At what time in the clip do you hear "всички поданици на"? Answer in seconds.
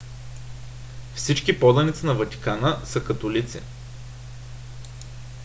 1.15-2.13